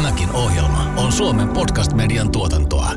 [0.00, 2.90] Tämäkin ohjelma on Suomen podcast-median tuotantoa.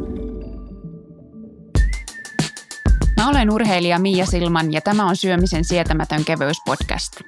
[3.17, 7.21] Mä olen urheilija Mia Silman ja tämä on Syömisen sietämätön kevyyspodcast.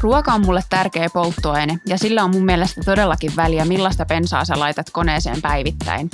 [0.00, 4.58] Ruoka on mulle tärkeä polttoaine ja sillä on mun mielestä todellakin väliä, millaista pensaa sä
[4.58, 6.10] laitat koneeseen päivittäin.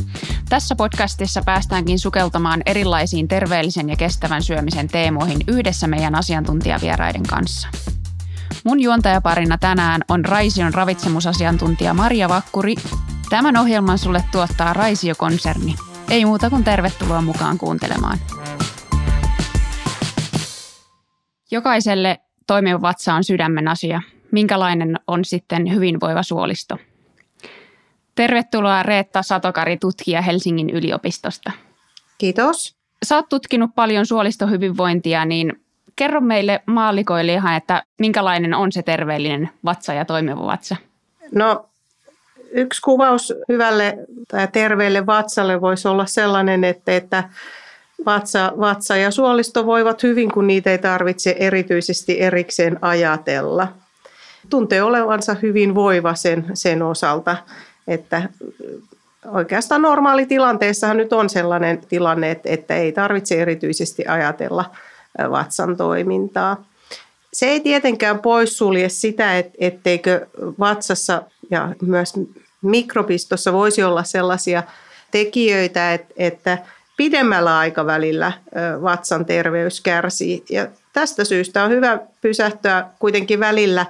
[0.48, 7.68] Tässä podcastissa päästäänkin sukeltamaan erilaisiin terveellisen ja kestävän syömisen teemoihin yhdessä meidän asiantuntijavieraiden kanssa.
[8.65, 12.75] Mun juontajaparina tänään on Raision ravitsemusasiantuntija Maria Vakkuri.
[13.31, 15.75] Tämän ohjelman sulle tuottaa Raisio-konserni.
[16.11, 18.19] Ei muuta kuin tervetuloa mukaan kuuntelemaan.
[21.50, 24.03] Jokaiselle toimiva vatsa on sydämen asia.
[24.32, 26.79] Minkälainen on sitten hyvinvoiva suolisto?
[28.14, 31.53] Tervetuloa Reetta Satokari, tutkija Helsingin yliopistosta.
[32.19, 32.77] Kiitos.
[33.05, 35.64] Sä oot tutkinut paljon suolistohyvinvointia, niin
[35.97, 40.77] kerro meille maallikoille ihan, että minkälainen on se terveellinen vatsa ja toimiva vatsa?
[41.33, 41.66] No
[42.50, 47.24] yksi kuvaus hyvälle tai terveelle vatsalle voisi olla sellainen, että, että
[48.06, 53.69] vatsa, vatsa ja suolisto voivat hyvin, kun niitä ei tarvitse erityisesti erikseen ajatella.
[54.50, 57.36] Tuntee olevansa hyvin voiva sen, sen osalta,
[57.88, 58.22] että
[59.32, 64.64] oikeastaan normaalitilanteessahan nyt on sellainen tilanne, että, että ei tarvitse erityisesti ajatella
[65.30, 66.64] vatsan toimintaa.
[67.32, 70.26] Se ei tietenkään poissulje sitä, etteikö
[70.58, 72.12] vatsassa ja myös
[72.62, 74.62] mikrobistossa voisi olla sellaisia
[75.10, 76.58] tekijöitä, että
[76.96, 78.32] pidemmällä aikavälillä
[78.82, 80.44] vatsan terveys kärsii.
[80.50, 83.86] Ja tästä syystä on hyvä pysähtyä kuitenkin välillä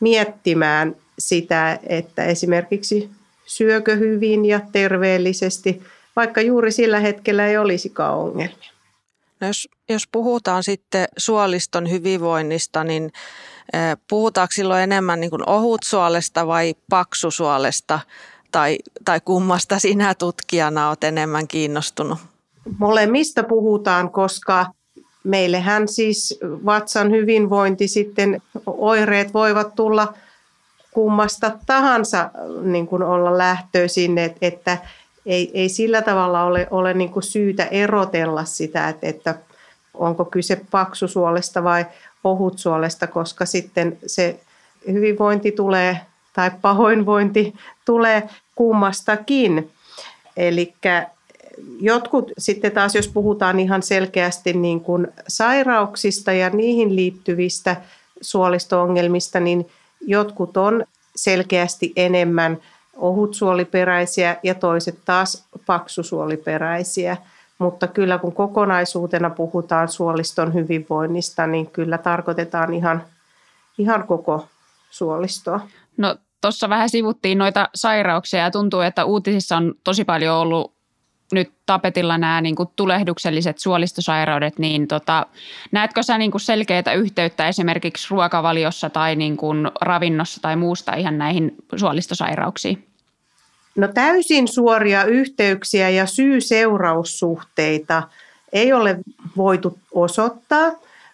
[0.00, 3.10] miettimään sitä, että esimerkiksi
[3.46, 5.82] syökö hyvin ja terveellisesti,
[6.16, 8.77] vaikka juuri sillä hetkellä ei olisikaan ongelmia.
[9.40, 13.12] No jos, jos puhutaan sitten suoliston hyvinvoinnista, niin
[14.08, 18.00] puhutaanko silloin enemmän niin ohutsuolesta vai paksusuolesta
[18.52, 22.18] tai, tai kummasta sinä tutkijana olet enemmän kiinnostunut?
[22.78, 24.66] Molemmista puhutaan, koska
[25.24, 30.14] meillehän siis vatsan hyvinvointi sitten, oireet voivat tulla
[30.90, 32.30] kummasta tahansa
[32.62, 34.78] niin kuin olla lähtöisin, että
[35.28, 39.34] ei, ei sillä tavalla ole, ole niin kuin syytä erotella sitä, että, että
[39.94, 41.86] onko kyse paksusuolesta vai
[42.24, 44.40] ohutsuolesta, koska sitten se
[44.92, 46.00] hyvinvointi tulee
[46.32, 49.70] tai pahoinvointi tulee kummastakin.
[50.36, 50.74] Eli
[51.80, 57.76] jotkut sitten taas, jos puhutaan ihan selkeästi niin kuin sairauksista ja niihin liittyvistä
[58.20, 59.66] suolisto-ongelmista, niin
[60.00, 60.84] jotkut on
[61.16, 62.58] selkeästi enemmän
[62.98, 67.16] ohutsuoliperäisiä ja toiset taas paksusuoliperäisiä.
[67.58, 73.02] Mutta kyllä kun kokonaisuutena puhutaan suoliston hyvinvoinnista, niin kyllä tarkoitetaan ihan,
[73.78, 74.46] ihan koko
[74.90, 75.60] suolistoa.
[75.96, 80.78] No tuossa vähän sivuttiin noita sairauksia ja tuntuu, että uutisissa on tosi paljon ollut
[81.32, 85.26] nyt tapetilla nämä niin kuin tulehdukselliset suolistosairaudet, niin tota,
[85.72, 91.18] näetkö sä niin kuin selkeää yhteyttä esimerkiksi ruokavaliossa tai niin kuin ravinnossa tai muusta ihan
[91.18, 92.87] näihin suolistosairauksiin?
[93.78, 98.02] No täysin suoria yhteyksiä ja syy-seuraussuhteita
[98.52, 98.98] ei ole
[99.36, 100.72] voitu osoittaa,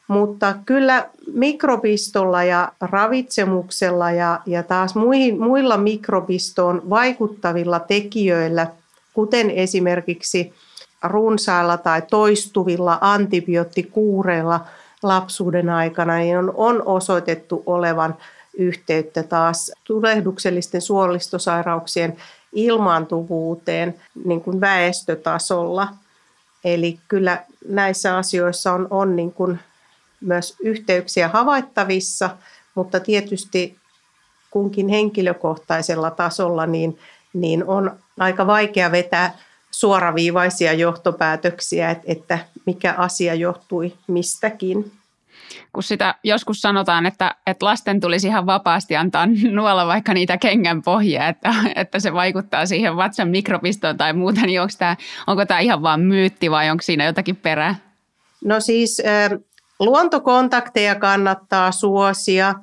[0.09, 8.67] mutta kyllä mikrobistolla ja ravitsemuksella ja, ja taas muihin, muilla mikrobistoon vaikuttavilla tekijöillä–
[9.15, 10.53] kuten esimerkiksi
[11.03, 14.61] runsailla tai toistuvilla antibioottikuureilla
[15.03, 18.15] lapsuuden aikana, niin on, on osoitettu olevan
[18.55, 22.17] yhteyttä taas tulehduksellisten suolistosairauksien
[22.55, 23.95] ilmaantuvuuteen
[24.25, 25.89] niin kuin väestötasolla.
[26.65, 29.59] Eli kyllä näissä asioissa on, on niin kuin
[30.21, 32.31] myös yhteyksiä havaittavissa,
[32.75, 33.77] mutta tietysti
[34.51, 36.99] kunkin henkilökohtaisella tasolla niin,
[37.33, 39.39] niin on aika vaikea vetää
[39.71, 44.93] suoraviivaisia johtopäätöksiä, että mikä asia johtui mistäkin.
[45.73, 50.83] Kun sitä joskus sanotaan, että, että lasten tulisi ihan vapaasti antaa nuolla vaikka niitä kengän
[50.83, 54.97] pohjia, että, että se vaikuttaa siihen vatsan mikrobistoon tai muuta, niin onko tämä,
[55.27, 57.75] onko tämä ihan vain myytti vai onko siinä jotakin perää?
[58.45, 59.03] No siis
[59.79, 62.55] luontokontakteja kannattaa suosia,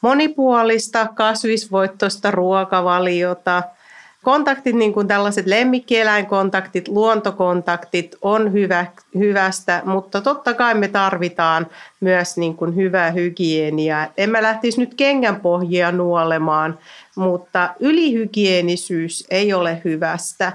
[0.00, 3.62] monipuolista kasvisvoittoista ruokavaliota–
[4.22, 8.86] Kontaktit, niin kuin tällaiset lemmikkieläinkontaktit, luontokontaktit on hyvä,
[9.18, 11.66] hyvästä, mutta totta kai me tarvitaan
[12.00, 14.06] myös niin kuin hyvää hygieniaa.
[14.16, 16.78] En mä lähtisi nyt kengänpohjia nuolemaan,
[17.16, 20.52] mutta ylihygienisyys ei ole hyvästä.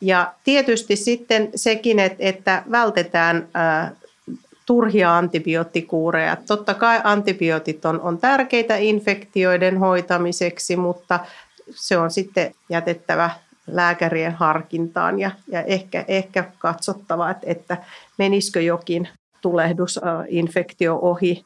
[0.00, 3.48] Ja tietysti sitten sekin, että vältetään
[4.66, 6.36] turhia antibioottikuureja.
[6.46, 11.20] Totta kai antibiootit on, on tärkeitä infektioiden hoitamiseksi, mutta
[11.70, 13.30] se on sitten jätettävä
[13.66, 17.76] lääkärien harkintaan ja, ja ehkä, ehkä katsottava, että, että
[18.18, 19.08] menisikö jokin
[19.40, 21.44] tulehdusinfektio ohi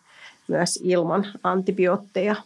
[0.48, 2.36] myös ilman antibiootteja.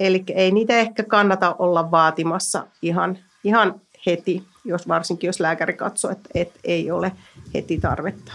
[0.00, 6.10] Eli ei niitä ehkä kannata olla vaatimassa ihan, ihan heti, jos varsinkin jos lääkäri katsoo,
[6.10, 7.12] että, että ei ole
[7.54, 8.32] heti tarvetta.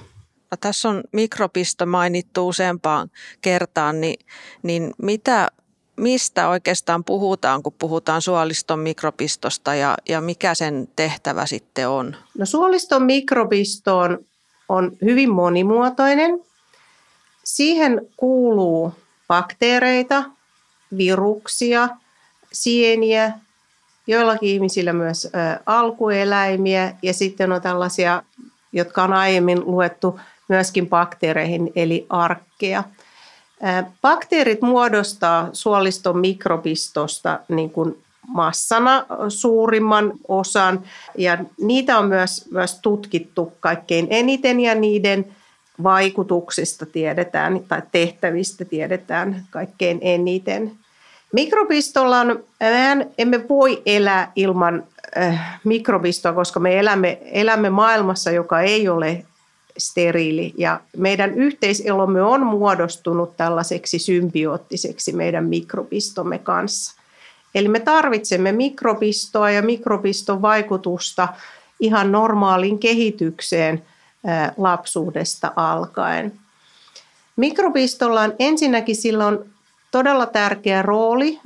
[0.51, 3.09] No, tässä on mikropisto mainittu useampaan
[3.41, 4.25] kertaan, niin,
[4.63, 5.47] niin mitä,
[5.97, 12.15] mistä oikeastaan puhutaan, kun puhutaan suoliston mikropistosta ja, ja mikä sen tehtävä sitten on?
[12.37, 14.19] No suoliston mikropisto on,
[14.69, 16.39] on hyvin monimuotoinen.
[17.43, 18.93] Siihen kuuluu
[19.27, 20.23] bakteereita,
[20.97, 21.89] viruksia,
[22.53, 23.31] sieniä,
[24.07, 25.27] joillakin ihmisillä myös
[25.65, 28.23] alkueläimiä ja sitten on tällaisia,
[28.73, 32.83] jotka on aiemmin luettu myöskin bakteereihin, eli arkkeja.
[34.01, 40.83] Bakteerit muodostaa suoliston mikrobistosta niin kuin massana suurimman osan
[41.17, 45.25] ja niitä on myös, myös tutkittu kaikkein eniten ja niiden
[45.83, 50.71] vaikutuksista tiedetään tai tehtävistä tiedetään kaikkein eniten.
[51.31, 54.83] Mikrobistolla on, mehän emme voi elää ilman
[55.17, 59.25] äh, mikrobistoa, koska me elämme, elämme maailmassa, joka ei ole
[59.77, 60.53] steriili.
[60.57, 67.01] Ja meidän yhteiselomme on muodostunut tällaiseksi symbioottiseksi meidän mikrobistomme kanssa.
[67.55, 71.27] Eli me tarvitsemme mikrobistoa ja mikrobiston vaikutusta
[71.79, 73.83] ihan normaaliin kehitykseen
[74.57, 76.33] lapsuudesta alkaen.
[77.35, 79.39] Mikrobistolla on ensinnäkin silloin
[79.91, 81.39] todella tärkeä rooli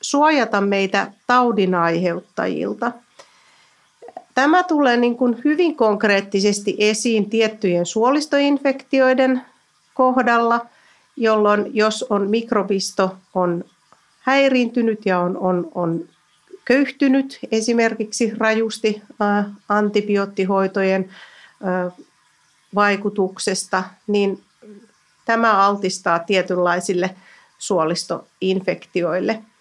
[0.00, 2.92] suojata meitä taudinaiheuttajilta–
[4.34, 9.42] Tämä tulee niin kuin hyvin konkreettisesti esiin tiettyjen suolistoinfektioiden
[9.94, 10.66] kohdalla,
[11.16, 13.64] jolloin jos on mikrobisto on
[14.20, 16.04] häiriintynyt ja on, on, on
[16.64, 19.02] köyhtynyt esimerkiksi rajusti
[19.68, 21.10] antibioottihoitojen
[22.74, 24.42] vaikutuksesta, niin
[25.24, 27.10] tämä altistaa tietynlaisille
[27.58, 29.42] suolistoinfektioille–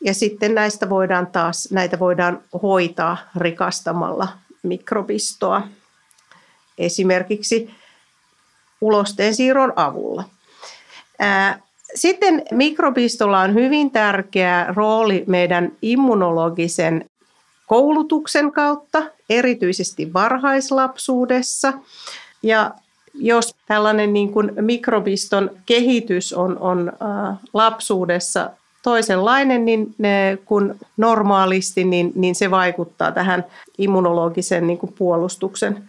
[0.00, 4.28] ja sitten näistä voidaan taas, näitä voidaan hoitaa rikastamalla
[4.62, 5.62] mikrobistoa
[6.78, 7.70] esimerkiksi
[8.80, 10.24] ulosteen siirron avulla.
[11.94, 17.10] Sitten mikrobistolla on hyvin tärkeä rooli meidän immunologisen
[17.66, 21.72] koulutuksen kautta, erityisesti varhaislapsuudessa.
[22.42, 22.70] Ja
[23.14, 26.92] jos tällainen niin kuin mikrobiston kehitys on, on
[27.54, 28.50] lapsuudessa
[28.88, 33.44] toisenlainen niin ne, kuin normaalisti, niin, niin se vaikuttaa tähän
[33.78, 35.84] immunologisen niin kuin puolustuksen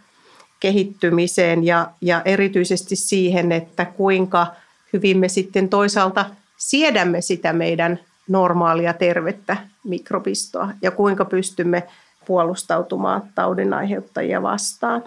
[0.60, 4.48] kehittymiseen ja, ja erityisesti siihen, että kuinka
[4.94, 6.26] hyvin me sitten toisaalta
[6.58, 11.84] siedämme sitä meidän normaalia tervettä mikrobistoa ja kuinka pystymme
[12.26, 15.04] puolustautumaan taudin aiheuttajia vastaan.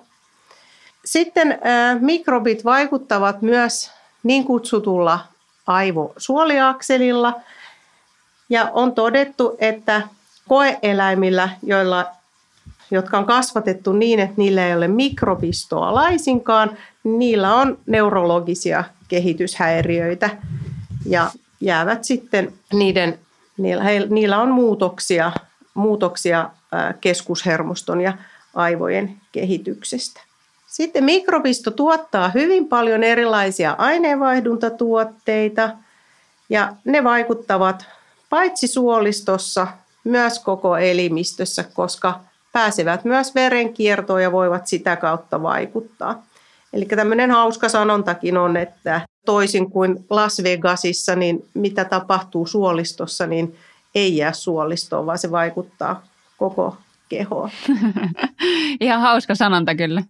[1.05, 3.91] Sitten äh, mikrobit vaikuttavat myös
[4.23, 5.21] niin kutsutulla
[5.67, 7.35] aivosuoliakselilla–
[8.53, 10.03] ja on todettu, että
[10.49, 12.07] koeeläimillä, joilla,
[12.91, 16.71] jotka on kasvatettu niin, että niillä ei ole mikrobistoa laisinkaan,
[17.05, 20.31] niillä on neurologisia kehityshäiriöitä
[21.07, 23.19] ja jäävät sitten niiden,
[23.57, 25.33] niillä, niillä on muutoksia,
[25.75, 26.51] muutoksia
[27.01, 28.13] keskushermoston ja
[28.55, 30.21] aivojen kehityksestä.
[30.67, 35.71] Sitten mikrobisto tuottaa hyvin paljon erilaisia aineenvaihduntatuotteita
[36.49, 37.87] ja ne vaikuttavat
[38.33, 39.67] paitsi suolistossa,
[40.05, 42.21] myös koko elimistössä, koska
[42.53, 46.23] pääsevät myös verenkiertoon ja voivat sitä kautta vaikuttaa.
[46.73, 53.57] Eli tämmöinen hauska sanontakin on, että toisin kuin Las Vegasissa, niin mitä tapahtuu suolistossa, niin
[53.95, 56.03] ei jää suolistoon, vaan se vaikuttaa
[56.39, 56.77] koko
[57.09, 57.51] kehoon.
[58.81, 60.03] Ihan hauska sanonta kyllä.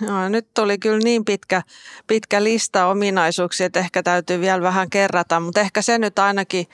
[0.00, 1.62] No, nyt tuli kyllä niin pitkä,
[2.06, 6.66] pitkä lista ominaisuuksia, että ehkä täytyy vielä vähän kerrata, mutta ehkä se nyt ainakin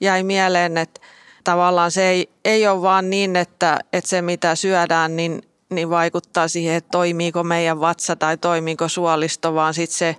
[0.00, 1.00] jäi mieleen, että
[1.44, 6.48] tavallaan se ei, ei ole vaan niin, että, että se mitä syödään, niin, niin vaikuttaa
[6.48, 10.16] siihen, että toimiiko meidän vatsa tai toimiiko suolisto, vaan sitten se,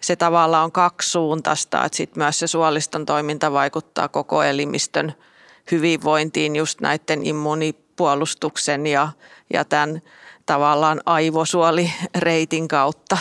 [0.00, 5.14] se tavallaan on kaksisuuntaista, että sitten myös se suoliston toiminta vaikuttaa koko elimistön
[5.70, 9.08] hyvinvointiin just näiden immunipuolustuksen ja,
[9.52, 10.02] ja tämän
[10.46, 13.18] tavallaan aivosuolireitin kautta.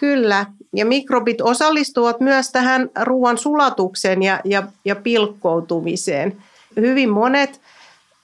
[0.00, 6.36] Kyllä, ja mikrobit osallistuvat myös tähän ruoan sulatukseen ja, ja, ja pilkkoutumiseen.
[6.76, 7.60] Hyvin monet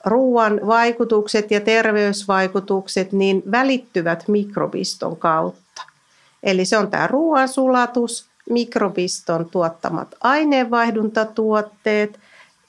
[0.05, 5.81] ruoan vaikutukset ja terveysvaikutukset niin välittyvät mikrobiston kautta.
[6.43, 12.19] Eli se on tämä ruoan sulatus, mikrobiston tuottamat aineenvaihduntatuotteet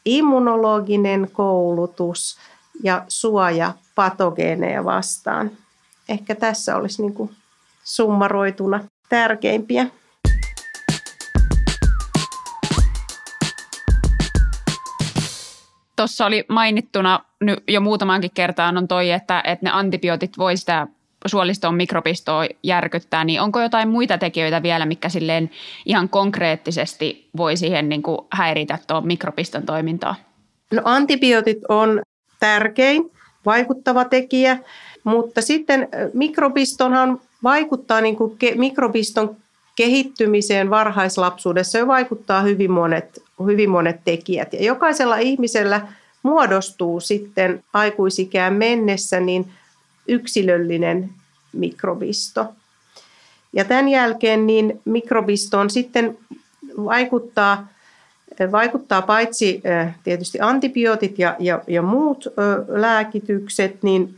[0.05, 2.39] immunologinen koulutus
[2.83, 5.51] ja suoja patogeeneja vastaan.
[6.09, 7.31] Ehkä tässä olisi niin kuin
[7.85, 9.87] summaroituna tärkeimpiä.
[15.97, 20.87] Tuossa oli mainittuna nyt jo muutamankin kertaan on toi, että, että ne antibiootit voi sitä
[21.27, 25.51] suoliston mikrobistoa järkyttää, niin onko jotain muita tekijöitä vielä, mikä silleen
[25.87, 30.15] ihan konkreettisesti voi siihen niin kuin häiritä tuon mikrobiston toimintaa?
[30.73, 32.03] No antibiootit on
[32.41, 33.11] tärkein
[33.47, 34.59] vaikuttava tekijä,
[35.05, 39.37] mutta sitten mikrobistonhan vaikuttaa niin kuin ke, mikrobiston
[39.77, 44.53] kehittymiseen varhaislapsuudessa jo vaikuttaa hyvin monet, hyvin monet tekijät.
[44.53, 45.89] Ja jokaisella ihmisellä
[46.23, 49.51] muodostuu sitten aikuisikään mennessä niin
[50.09, 51.11] yksilöllinen
[51.53, 52.47] mikrobisto.
[53.53, 56.19] Ja tämän jälkeen niin mikrobistoon sitten
[56.77, 57.69] vaikuttaa,
[58.53, 59.63] vaikuttaa paitsi
[60.05, 62.27] tietysti antibiootit ja, ja, ja muut
[62.69, 64.15] lääkitykset, niin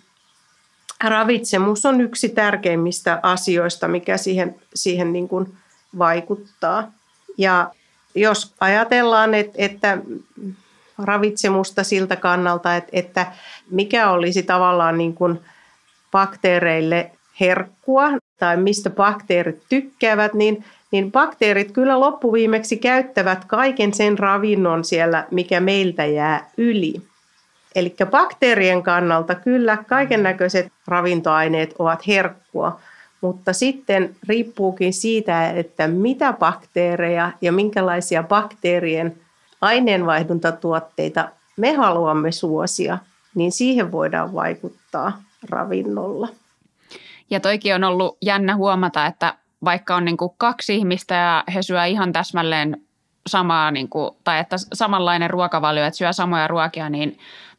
[1.04, 5.54] ravitsemus on yksi tärkeimmistä asioista, mikä siihen, siihen niin kuin
[5.98, 6.92] vaikuttaa.
[7.38, 7.70] Ja
[8.14, 9.98] jos ajatellaan, että, että
[10.98, 13.26] ravitsemusta siltä kannalta, että, että
[13.70, 15.40] mikä olisi tavallaan niin kuin
[16.10, 24.84] bakteereille herkkua tai mistä bakteerit tykkäävät, niin, niin bakteerit kyllä loppuviimeksi käyttävät kaiken sen ravinnon
[24.84, 27.07] siellä, mikä meiltä jää yli.
[27.74, 32.80] Eli bakteerien kannalta kyllä kaiken näköiset ravintoaineet ovat herkkua,
[33.20, 39.16] mutta sitten riippuukin siitä, että mitä bakteereja ja minkälaisia bakteerien
[39.60, 42.98] aineenvaihduntatuotteita me haluamme suosia,
[43.34, 46.28] niin siihen voidaan vaikuttaa ravinnolla.
[47.30, 49.34] Ja toikin on ollut jännä huomata, että
[49.64, 52.82] vaikka on niin kuin kaksi ihmistä ja he syö ihan täsmälleen
[53.26, 57.18] samaa, niin kuin, tai että samanlainen ruokavalio, että syö samoja ruokia, niin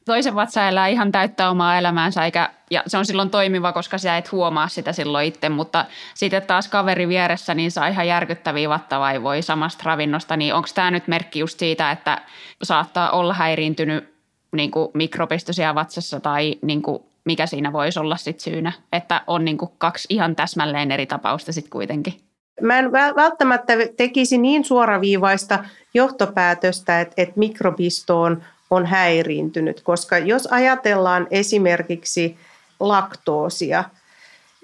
[0.09, 4.17] toisen vatsa elää ihan täyttä omaa elämäänsä, eikä, ja se on silloin toimiva, koska sä
[4.17, 9.41] et huomaa sitä silloin itse, mutta sitten taas kaveri vieressä, niin saa ihan järkyttäviä vattavaivoja
[9.41, 12.21] samasta ravinnosta, niin onko tämä nyt merkki just siitä, että
[12.63, 14.13] saattaa olla häiriintynyt
[14.55, 19.45] niin kuin mikrobistosia vatsassa tai niin kuin mikä siinä voisi olla sit syynä, että on
[19.45, 22.13] niin kuin kaksi ihan täsmälleen eri tapausta sitten kuitenkin?
[22.61, 25.63] Mä en välttämättä tekisi niin suoraviivaista
[25.93, 28.21] johtopäätöstä, että, että mikrobisto
[28.69, 32.37] on, häiriintynyt, koska jos ajatellaan esimerkiksi
[32.79, 33.83] laktoosia,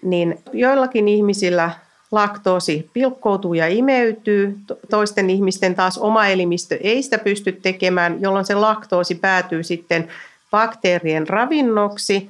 [0.01, 1.71] niin joillakin ihmisillä
[2.11, 4.57] laktoosi pilkkoutuu ja imeytyy,
[4.89, 10.07] toisten ihmisten taas oma elimistö ei sitä pysty tekemään, jolloin se laktoosi päätyy sitten
[10.51, 12.29] bakteerien ravinnoksi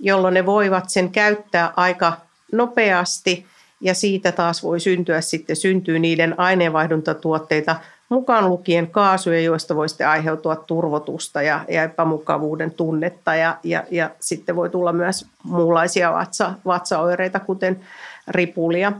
[0.00, 2.12] jolloin ne voivat sen käyttää aika
[2.52, 3.46] nopeasti
[3.80, 7.76] ja siitä taas voi syntyä sitten syntyy niiden aineenvaihduntatuotteita
[8.08, 14.10] mukaan lukien kaasuja, joista voi sitten aiheutua turvotusta ja, ja epämukavuuden tunnetta ja, ja, ja
[14.20, 17.80] sitten voi tulla myös muunlaisia vatsa, vatsaoireita, kuten
[18.28, 18.92] ripulia.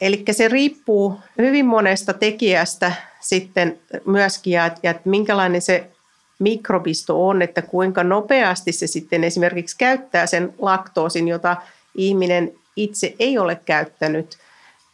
[0.00, 5.90] Eli se riippuu hyvin monesta tekijästä sitten myöskin, ja, ja että minkälainen se
[6.38, 11.56] mikrobisto on, että kuinka nopeasti se sitten esimerkiksi käyttää sen laktoosin, jota
[11.94, 14.38] ihminen itse ei ole käyttänyt.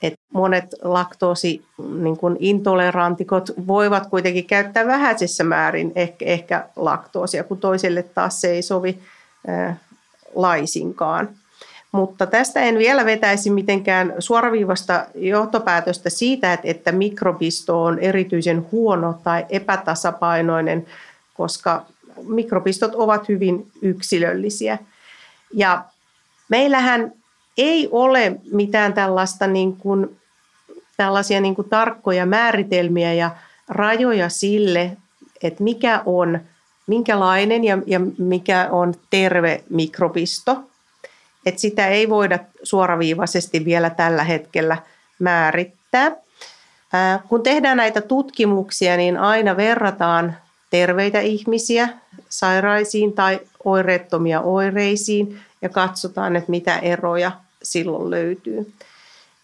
[0.03, 7.59] Et monet laktoosi niin kuin intolerantikot voivat kuitenkin käyttää vähäisessä määrin ehkä, ehkä laktoosia, kun
[7.59, 8.99] toiselle taas se ei sovi
[9.49, 9.77] äh,
[10.35, 11.29] laisinkaan.
[11.93, 19.15] Mutta tästä en vielä vetäisi mitenkään suoraviivasta johtopäätöstä siitä, että, että mikrobisto on erityisen huono
[19.25, 20.87] tai epätasapainoinen–
[21.41, 21.87] koska
[22.29, 24.79] mikrobistot ovat hyvin yksilöllisiä.
[25.55, 25.85] Ja
[26.49, 27.13] meillähän
[27.61, 30.17] ei ole mitään tällaista niin kuin,
[30.97, 33.31] tällaisia niin kuin tarkkoja määritelmiä ja
[33.69, 34.97] rajoja sille,
[35.43, 36.41] että mikä on,
[36.87, 40.63] minkälainen ja, ja mikä on terve mikrobisto.
[41.47, 44.77] Että sitä ei voida suoraviivaisesti vielä tällä hetkellä
[45.19, 46.13] määrittää.
[47.29, 50.37] Kun tehdään näitä tutkimuksia, niin aina verrataan
[50.71, 51.89] terveitä ihmisiä
[52.29, 58.73] sairaisiin tai oireettomia oireisiin ja katsotaan, että mitä eroja silloin löytyy.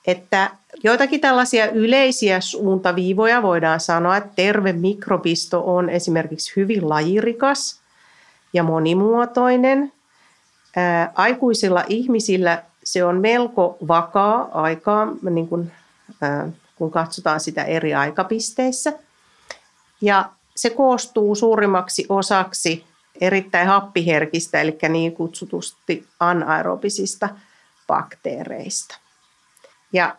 [0.07, 0.51] Että
[0.83, 7.81] joitakin tällaisia yleisiä suuntaviivoja voidaan sanoa, että terve mikrobisto on esimerkiksi hyvin lajirikas
[8.53, 9.93] ja monimuotoinen.
[10.77, 15.71] Ää, aikuisilla ihmisillä se on melko vakaa aikaa, niin kun,
[16.21, 18.93] ää, kun katsotaan sitä eri aikapisteissä.
[20.01, 22.85] Ja se koostuu suurimmaksi osaksi
[23.21, 27.29] erittäin happiherkistä, eli niin kutsutusti anaerobisista
[27.87, 28.99] bakteereista.
[29.93, 30.17] Ja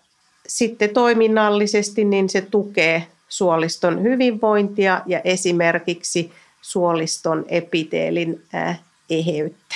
[0.47, 8.43] sitten toiminnallisesti niin se tukee suoliston hyvinvointia ja esimerkiksi suoliston epiteelin
[9.09, 9.75] eheyttä.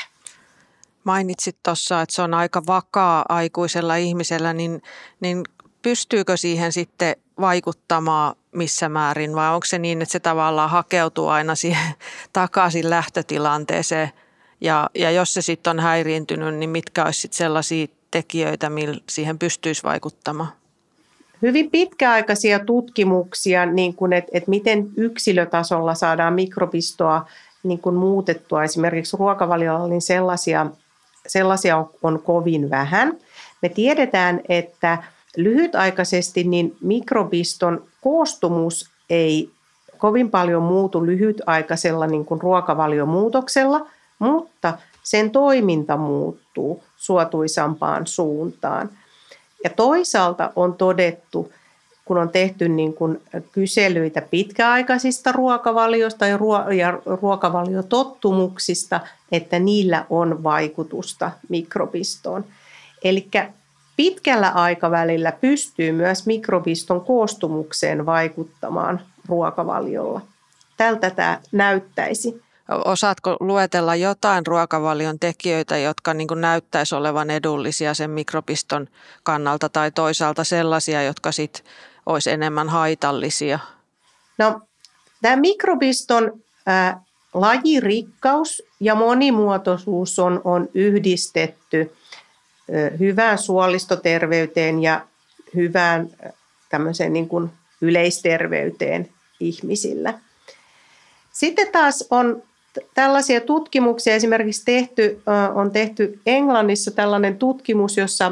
[1.03, 4.81] Mainitsit tuossa, että se on aika vakaa aikuisella ihmisellä, niin,
[5.19, 5.43] niin
[5.81, 11.55] pystyykö siihen sitten vaikuttamaan missä määrin vai onko se niin, että se tavallaan hakeutuu aina
[11.55, 11.93] siihen
[12.33, 14.11] takaisin lähtötilanteeseen
[14.61, 19.39] ja, ja jos se sitten on häiriintynyt, niin mitkä olisi sitten sellaisia tekijöitä, millä siihen
[19.39, 20.49] pystyisi vaikuttamaan?
[21.41, 27.25] Hyvin pitkäaikaisia tutkimuksia, niin että, että miten yksilötasolla saadaan mikrobistoa
[27.63, 30.65] niin kuin muutettua esimerkiksi ruokavaliolla, niin sellaisia,
[31.27, 33.17] sellaisia on kovin vähän.
[33.61, 35.03] Me tiedetään, että
[35.37, 39.49] lyhytaikaisesti niin mikrobiston koostumus ei
[39.97, 43.87] kovin paljon muutu lyhytaikaisella niin ruokavaliomuutoksella,
[44.21, 48.89] mutta sen toiminta muuttuu suotuisampaan suuntaan.
[49.63, 51.53] Ja toisaalta on todettu,
[52.05, 58.99] kun on tehty niin kuin kyselyitä pitkäaikaisista ruokavalioista ja, ruo- ja ruokavaliotottumuksista,
[59.31, 62.45] että niillä on vaikutusta mikrobistoon.
[63.03, 63.27] Eli
[63.97, 70.21] pitkällä aikavälillä pystyy myös mikrobiston koostumukseen vaikuttamaan ruokavaliolla.
[70.77, 72.41] Tältä tämä näyttäisi.
[72.85, 78.87] Osaatko luetella jotain ruokavalion tekijöitä, jotka niin näyttäisi olevan edullisia sen mikropiston
[79.23, 81.63] kannalta tai toisaalta sellaisia, jotka sit
[82.05, 83.59] olisi enemmän haitallisia?
[84.37, 84.61] No,
[85.21, 87.01] tämä mikrobiston ää,
[87.33, 91.91] lajirikkaus ja monimuotoisuus on, on yhdistetty–
[92.99, 95.07] hyvään suolistoterveyteen ja
[95.55, 96.09] hyvään
[96.69, 97.49] tämmöiseen niin kuin
[97.81, 99.09] yleisterveyteen
[99.39, 100.13] ihmisillä.
[101.31, 102.43] Sitten taas on
[102.93, 105.21] tällaisia tutkimuksia esimerkiksi tehty,
[105.55, 108.31] on tehty Englannissa tällainen tutkimus, jossa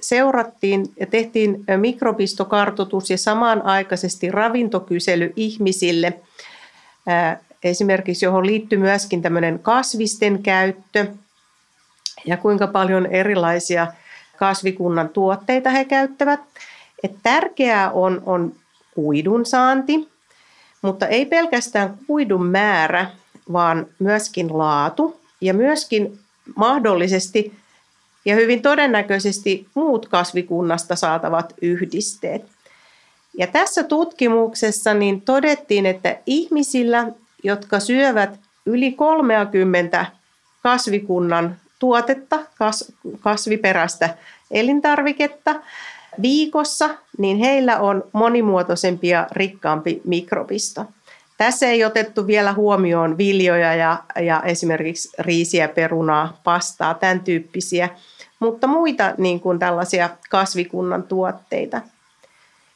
[0.00, 6.20] seurattiin ja tehtiin mikrobistokartoitus ja samanaikaisesti ravintokysely ihmisille,
[7.64, 11.06] esimerkiksi johon liittyy myöskin tämmöinen kasvisten käyttö
[12.24, 13.86] ja kuinka paljon erilaisia
[14.36, 16.40] kasvikunnan tuotteita he käyttävät.
[17.02, 18.52] Et tärkeää on, on
[18.94, 20.08] kuidun saanti,
[20.82, 23.10] mutta ei pelkästään kuidun määrä,
[23.52, 26.18] vaan myöskin laatu ja myöskin
[26.56, 27.52] mahdollisesti
[28.24, 32.44] ja hyvin todennäköisesti muut kasvikunnasta saatavat yhdisteet.
[33.38, 37.06] Ja tässä tutkimuksessa niin todettiin, että ihmisillä,
[37.42, 40.06] jotka syövät yli 30
[40.62, 44.16] kasvikunnan tuotetta, kas, kasviperäistä
[44.50, 45.54] elintarviketta
[46.22, 50.84] viikossa, niin heillä on monimuotoisempi ja rikkaampi mikrobisto.
[51.36, 57.88] Tässä ei otettu vielä huomioon viljoja ja, ja esimerkiksi riisiä, perunaa, pastaa, tämän tyyppisiä,
[58.38, 61.80] mutta muita niin kuin tällaisia kasvikunnan tuotteita.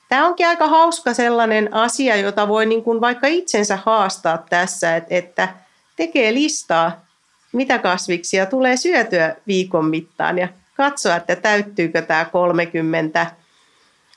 [0.08, 5.48] Tämä onkin aika hauska sellainen asia, jota voi niin kuin vaikka itsensä haastaa tässä, että,
[5.96, 7.10] tekee listaa
[7.52, 13.26] mitä kasviksia tulee syötyä viikon mittaan ja katsoa, että täyttyykö tämä 30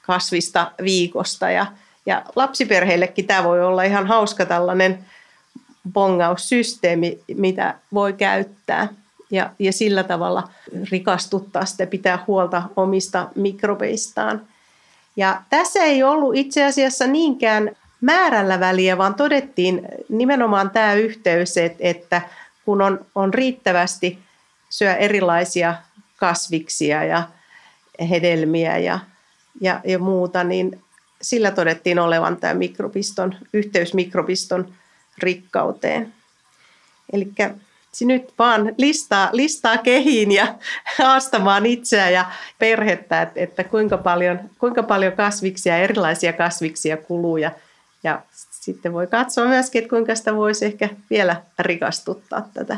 [0.02, 1.50] kasvista viikosta.
[1.50, 1.66] Ja,
[2.06, 5.06] ja lapsiperheillekin tämä voi olla ihan hauska tällainen
[5.94, 8.88] bongaussysteemi, mitä voi käyttää
[9.32, 10.50] ja, ja sillä tavalla
[10.92, 14.42] rikastuttaa sitä, pitää huolta omista mikrobeistaan.
[15.16, 22.22] Ja tässä ei ollut itse asiassa niinkään määrällä väliä, vaan todettiin nimenomaan tämä yhteys, että,
[22.66, 24.20] kun on, on riittävästi
[24.70, 25.76] syö erilaisia
[26.16, 27.24] kasviksia ja
[28.10, 29.00] hedelmiä ja,
[29.62, 30.83] ja, ja muuta, niin
[31.24, 34.74] sillä todettiin olevan tämä mikrobiston, yhteys mikrobiston
[35.18, 36.14] rikkauteen.
[37.14, 37.32] Eli
[38.02, 40.56] nyt vaan listaa, listaa kehiin ja
[41.00, 42.26] haastamaan itseä ja
[42.60, 47.52] perhettä, että, kuinka, paljon, kuinka paljon kasviksia, erilaisia kasviksia kuluu ja,
[48.04, 52.78] ja sitten voi katsoa myöskin, että kuinka sitä voisi ehkä vielä rikastuttaa tätä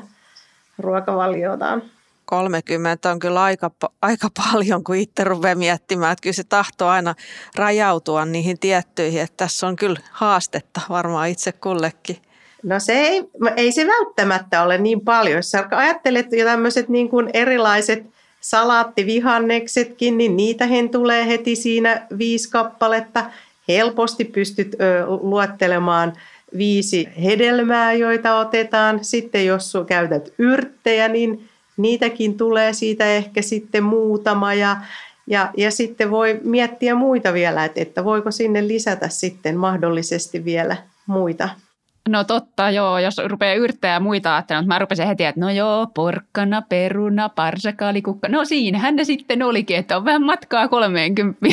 [0.78, 1.82] ruokavaliotaan.
[2.26, 7.16] 30 on kyllä aika, aika paljon, kun itse rupeaa miettimään, että kyllä se tahtoo aina
[7.56, 12.18] rajautua niihin tiettyihin, että tässä on kyllä haastetta varmaan itse kullekin.
[12.64, 13.24] No se ei,
[13.56, 15.36] ei se välttämättä ole niin paljon.
[15.36, 18.06] Jos ajattelet jo tämmöiset niin kuin erilaiset
[18.42, 23.26] salaattivihanneksetkin, niin niitähän tulee heti siinä viisi kappaletta
[23.68, 24.76] helposti pystyt
[25.22, 26.14] luettelemaan
[26.58, 29.06] viisi hedelmää, joita otetaan.
[29.06, 34.78] Sitten jos käytät yrttejä, niin niitäkin tulee siitä ehkä sitten muutama ja,
[35.28, 40.78] ja, ja sitten voi miettiä muita vielä, että, että voiko sinne lisätä sitten mahdollisesti vielä
[41.08, 41.50] muita
[42.10, 43.00] No totta, joo.
[43.00, 43.56] Jos rupeaa
[43.94, 48.28] ja muita ajattelemaan, mutta mä rupesin heti, että no joo, porkkana, peruna, parsakaali, kukka.
[48.28, 51.48] No siinähän ne sitten olikin, että on vähän matkaa 30.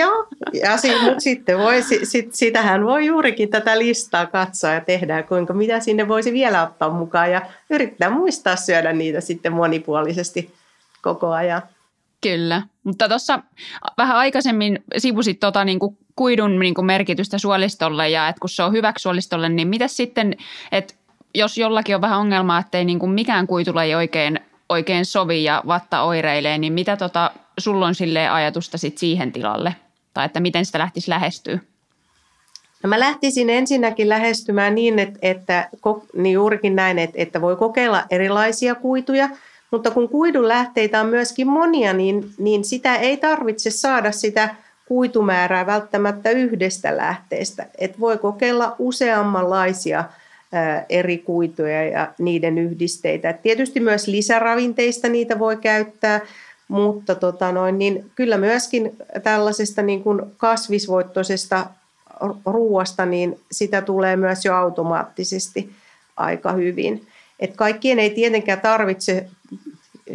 [0.00, 0.28] Joo,
[0.62, 5.54] ja si, mutta sitten voi, sit, sitähän voi juurikin tätä listaa katsoa ja tehdä, kuinka
[5.54, 10.54] mitä sinne voisi vielä ottaa mukaan ja yrittää muistaa syödä niitä sitten monipuolisesti
[11.02, 11.62] koko ajan.
[12.20, 13.42] Kyllä, mutta tuossa
[13.98, 18.62] vähän aikaisemmin sivusit tota niin kuin kuidun niin kuin merkitystä suolistolle ja että kun se
[18.62, 20.36] on hyväksi suolistolle, niin mitä sitten,
[20.72, 20.94] että
[21.34, 25.62] jos jollakin on vähän ongelmaa, että ei niin kuin mikään kuitulaji oikein, oikein sovi ja
[25.66, 29.76] vatta oireilee, niin mitä tota, sulla on sille ajatusta sit siihen tilalle?
[30.16, 31.58] Tai että miten sitä lähtisi lähestyä?
[32.82, 35.68] No mä lähtisin ensinnäkin lähestymään niin, että, että
[36.14, 39.28] niin juurikin näin, että, että voi kokeilla erilaisia kuituja,
[39.70, 44.54] mutta kun kuidun lähteitä on myöskin monia, niin, niin sitä ei tarvitse saada sitä
[44.88, 47.66] kuitumäärää välttämättä yhdestä lähteestä.
[47.78, 50.04] Et voi kokeilla useammanlaisia
[50.88, 53.30] eri kuituja ja niiden yhdisteitä.
[53.30, 56.20] Et tietysti myös lisäravinteista niitä voi käyttää,
[56.68, 61.66] mutta tota noin, niin kyllä myöskin tällaisesta niin kuin kasvisvoittoisesta
[62.46, 65.70] ruuasta, niin sitä tulee myös jo automaattisesti
[66.16, 67.06] aika hyvin.
[67.40, 69.26] Et kaikkien ei tietenkään tarvitse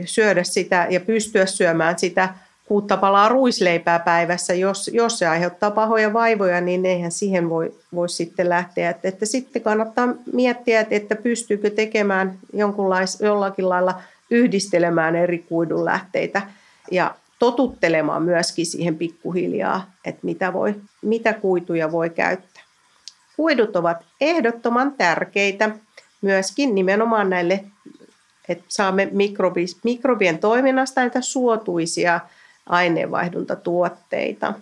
[0.05, 2.29] syödä sitä ja pystyä syömään sitä
[2.65, 8.09] kuutta palaa ruisleipää päivässä, jos, jos se aiheuttaa pahoja vaivoja, niin eihän siihen voi, voi
[8.09, 8.89] sitten lähteä.
[8.89, 15.85] Että, että sitten kannattaa miettiä, että, että pystyykö tekemään jonkunlais, jollakin lailla yhdistelemään eri kuidun
[15.85, 16.41] lähteitä
[16.91, 22.63] ja totuttelemaan myöskin siihen pikkuhiljaa, että mitä, voi, mitä kuituja voi käyttää.
[23.35, 25.69] Kuidut ovat ehdottoman tärkeitä
[26.21, 27.63] myöskin nimenomaan näille,
[28.49, 29.09] että saamme
[29.83, 32.19] mikrobien toiminnasta näitä suotuisia
[32.65, 34.53] aineenvaihduntatuotteita.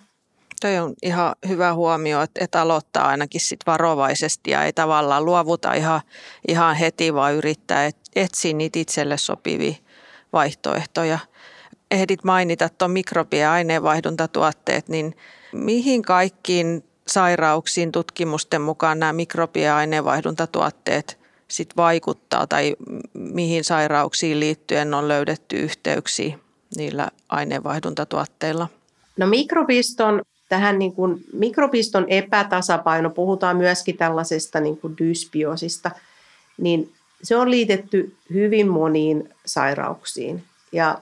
[0.62, 5.74] Toi on ihan hyvä huomio, että, että aloittaa ainakin sit varovaisesti ja ei tavallaan luovuta
[5.74, 6.02] ihan,
[6.48, 9.76] ihan heti, vaan yrittää etsiä niitä itselle sopivia
[10.34, 11.20] vaihtoehtoja.
[11.92, 15.16] Ehdit mainita tuon mikrobien ja aineenvaihduntatuotteet, niin
[15.54, 22.76] mihin kaikkiin sairauksiin tutkimusten mukaan nämä mikrobien ja aineenvaihduntatuotteet sit vaikuttaa tai
[23.14, 26.40] mihin sairauksiin liittyen on löydetty yhteyksiä?
[26.76, 28.68] niillä aineenvaihduntatuotteilla?
[29.18, 35.92] No mikrobiston, tähän niin kuin, mikrobiston epätasapaino, puhutaan myöskin tällaisesta niin kuin dysbiosista,
[36.58, 36.92] niin
[37.24, 40.44] se on liitetty hyvin moniin sairauksiin.
[40.72, 40.98] Ja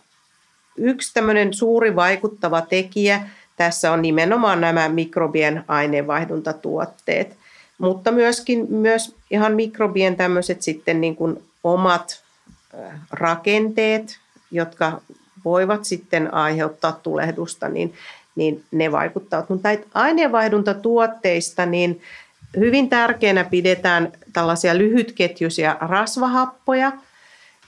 [0.78, 7.38] yksi tämmöinen suuri vaikuttava tekijä tässä on nimenomaan nämä mikrobien aineenvaihduntatuotteet,
[7.78, 12.24] mutta myöskin myös ihan mikrobien tämmöiset sitten niin kuin omat
[13.12, 14.20] rakenteet,
[14.52, 15.02] jotka
[15.46, 17.94] voivat sitten aiheuttaa tulehdusta, niin,
[18.36, 19.50] niin ne vaikuttavat.
[19.50, 22.02] Mutta aineenvaihduntatuotteista niin
[22.56, 26.92] hyvin tärkeänä pidetään tällaisia lyhytketjuisia rasvahappoja,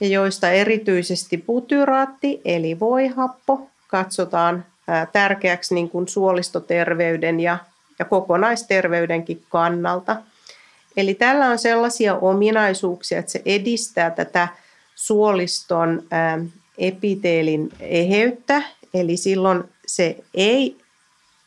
[0.01, 4.65] joista erityisesti butyraatti eli voihappo katsotaan
[5.11, 7.57] tärkeäksi niin kuin suolistoterveyden ja,
[7.99, 10.15] ja kokonaisterveydenkin kannalta.
[10.97, 14.47] Eli tällä on sellaisia ominaisuuksia, että se edistää tätä
[14.95, 16.03] suoliston
[16.77, 18.61] epiteelin eheyttä,
[18.93, 20.77] eli silloin se ei,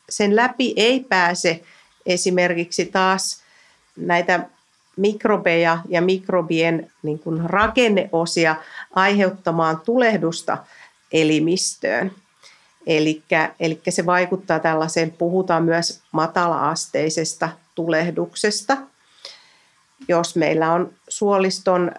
[0.09, 1.61] sen läpi ei pääse
[2.07, 3.43] esimerkiksi taas
[3.97, 4.49] näitä
[4.97, 8.57] mikrobeja ja mikrobien niin kuin rakenneosia
[8.95, 10.59] aiheuttamaan tulehdusta
[11.13, 12.13] elimistöön.
[12.87, 13.23] Eli
[13.89, 18.77] se vaikuttaa tällaiseen, puhutaan myös matala-asteisesta tulehduksesta.
[20.09, 21.91] Jos meillä on suoliston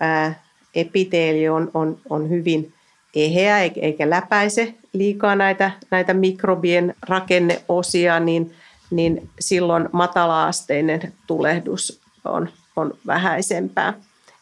[0.75, 2.73] epiteeli on, on, on hyvin
[3.15, 8.53] eheä eikä läpäise liikaa näitä, näitä mikrobien rakenneosia, niin,
[8.95, 13.93] niin silloin matalaasteinen tulehdus on, on vähäisempää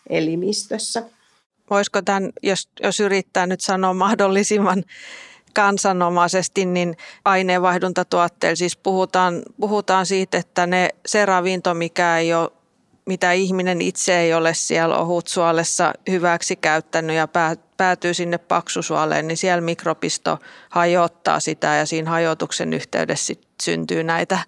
[0.10, 1.04] elimistössä.
[1.70, 4.84] Voisiko tämän, jos, jos yrittää nyt sanoa mahdollisimman
[5.54, 12.52] kansanomaisesti, niin aineenvaihduntatuotteilla siis puhutaan, puhutaan siitä, että ne, se ravinto, mikä ei ole
[13.06, 17.28] mitä ihminen itse ei ole siellä ohutsuolessa hyväksi käyttänyt ja
[17.78, 24.40] päätyy sinne paksusuoleen, niin siellä mikrobisto hajottaa sitä ja siinä hajotuksen yhteydessä sit syntyy näitä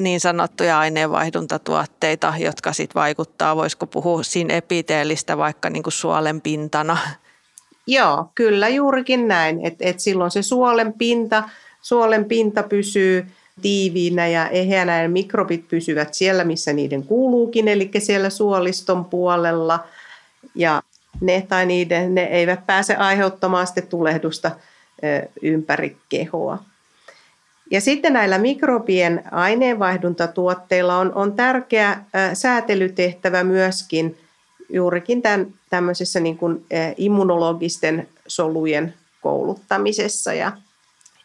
[0.00, 6.98] niin sanottuja aineenvaihduntatuotteita, jotka sitten vaikuttaa, voisiko puhua siinä epiteellistä vaikka niin kuin suolen pintana.
[7.86, 11.48] Joo, kyllä juurikin näin, että et silloin se suolen pinta,
[11.82, 13.26] suolen pinta pysyy
[13.62, 19.84] tiiviinä ja eheänä ja mikrobit pysyvät siellä, missä niiden kuuluukin, eli siellä suoliston puolella.
[20.54, 20.82] Ja
[21.20, 24.50] ne tai niiden, ne eivät pääse aiheuttamaan sitten tulehdusta
[25.42, 26.58] ympäri kehoa.
[27.70, 34.18] Ja sitten näillä mikrobien aineenvaihduntatuotteilla on, on tärkeä säätelytehtävä myöskin
[34.68, 40.52] juurikin tämän, tämmöisessä niin kuin immunologisten solujen kouluttamisessa ja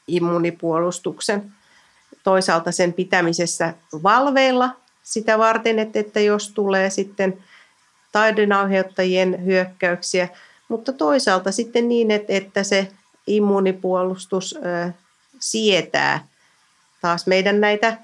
[0.07, 1.51] immunipuolustuksen
[2.29, 7.43] toisaalta sen pitämisessä valveilla sitä varten, että, että jos tulee sitten
[8.11, 10.29] taidenaiheuttajien hyökkäyksiä,
[10.67, 12.87] mutta toisaalta sitten niin, että, että se
[13.27, 14.91] immuunipuolustus ö,
[15.39, 16.27] sietää
[17.01, 17.97] taas meidän näitä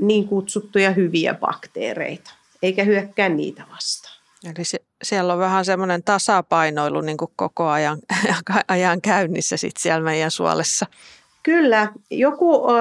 [0.00, 2.30] niin kutsuttuja hyviä bakteereita,
[2.62, 4.18] eikä hyökkää niitä vastaan.
[4.44, 7.98] Eli se, siellä on vähän semmoinen tasapainoilu niin kuin koko ajan,
[8.68, 10.86] ajan käynnissä sit siellä meidän suolessa.
[11.48, 11.88] Kyllä.
[12.10, 12.74] Joku ö,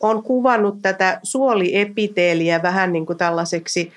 [0.00, 3.92] on kuvannut tätä suoliepiteeliä vähän niin kuin tällaiseksi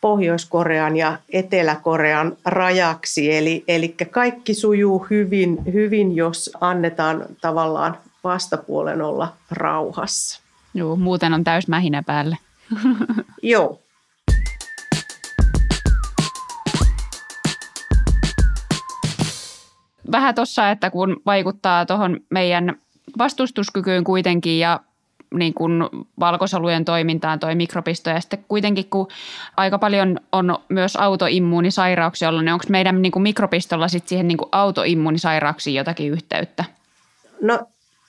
[0.00, 3.36] Pohjois-Korean ja Etelä-Korean rajaksi.
[3.36, 10.40] Eli, eli kaikki sujuu hyvin, hyvin, jos annetaan tavallaan vastapuolen olla rauhassa.
[10.74, 12.36] Joo, muuten on täys mähinä päälle.
[13.42, 13.80] Joo.
[20.12, 22.76] Vähän tuossa, että kun vaikuttaa tuohon meidän
[23.18, 24.80] vastustuskykyyn kuitenkin ja
[25.34, 25.84] niin kuin
[26.20, 29.08] valkosolujen toimintaan toi mikrobisto ja sitten kuitenkin kun
[29.56, 34.38] aika paljon on myös autoimmuunisairauksia ollut, niin onko meidän niin kuin mikrobistolla sitten siihen niin
[34.38, 36.64] kuin autoimmuunisairauksiin jotakin yhteyttä?
[37.42, 37.58] No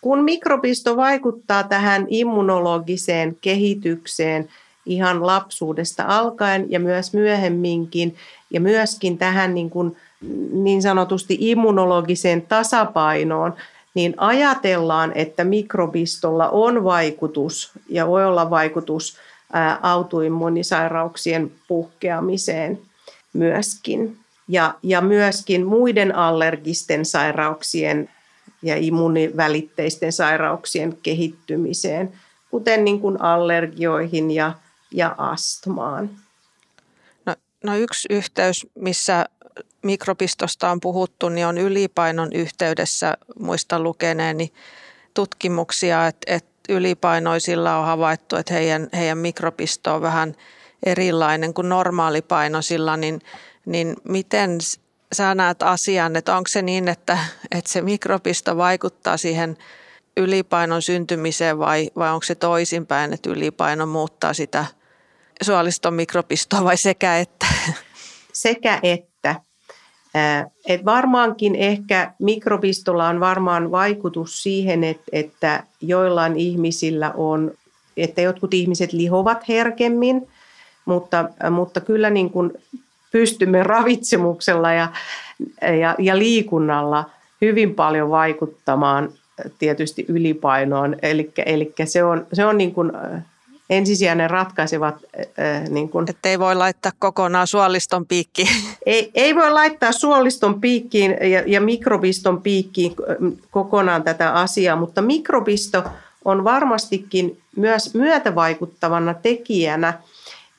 [0.01, 4.49] kun mikrobisto vaikuttaa tähän immunologiseen kehitykseen
[4.85, 8.15] ihan lapsuudesta alkaen ja myös myöhemminkin
[8.49, 9.97] ja myöskin tähän niin, kuin
[10.51, 13.53] niin sanotusti immunologiseen tasapainoon,
[13.93, 19.17] niin ajatellaan, että mikrobistolla on vaikutus ja voi olla vaikutus
[19.81, 22.79] autoimmunisairauksien puhkeamiseen
[23.33, 24.17] myöskin.
[24.47, 28.09] Ja, ja myöskin muiden allergisten sairauksien
[28.61, 32.13] ja immuunivälitteisten sairauksien kehittymiseen,
[32.51, 34.53] kuten niin kuin allergioihin ja,
[34.91, 36.09] ja astmaan.
[37.25, 39.25] No, no yksi yhteys, missä
[39.83, 43.17] mikrobistosta on puhuttu, niin on ylipainon yhteydessä.
[43.39, 44.53] Muistan lukeneeni
[45.13, 50.35] tutkimuksia, että, että ylipainoisilla on havaittu, että heidän, heidän mikrobisto on vähän
[50.85, 53.21] erilainen kuin normaalipainoisilla, niin,
[53.65, 54.57] niin miten
[55.13, 57.17] sä näet asian, että onko se niin, että,
[57.51, 59.57] että se mikrobisto vaikuttaa siihen
[60.17, 64.65] ylipainon syntymiseen vai, vai onko se toisinpäin, että ylipaino muuttaa sitä
[65.43, 67.45] suoliston mikrobistoa vai sekä että?
[68.33, 69.06] Sekä että.
[70.67, 77.51] Et varmaankin ehkä mikrobistolla on varmaan vaikutus siihen, että, että joillain ihmisillä on,
[77.97, 80.27] että jotkut ihmiset lihovat herkemmin,
[80.85, 82.51] mutta, mutta kyllä niin kuin
[83.11, 84.89] pystymme ravitsemuksella ja,
[85.79, 87.09] ja, ja liikunnalla
[87.41, 89.09] hyvin paljon vaikuttamaan
[89.59, 90.95] tietysti ylipainoon.
[91.01, 92.91] Eli se on, se on niin kuin
[93.69, 94.95] ensisijainen ratkaisevat.
[95.39, 98.47] Äh, niin kuin, että ei voi laittaa kokonaan suoliston piikkiin.
[98.85, 102.95] Ei, ei voi laittaa suoliston piikkiin ja, ja mikrobiston piikkiin
[103.51, 105.83] kokonaan tätä asiaa, mutta mikrobisto
[106.25, 109.93] on varmastikin myös myötävaikuttavana tekijänä.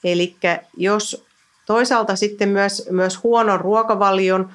[0.04, 0.36] Eli
[0.76, 1.24] jos
[1.66, 4.48] toisaalta sitten myös, myös huonon ruokavalion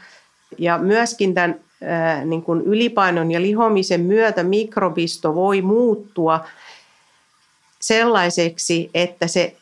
[0.58, 6.40] ja myöskin tämän ää, niin kuin ylipainon ja lihomisen myötä mikrobisto voi muuttua–
[7.84, 9.56] sellaiseksi, että se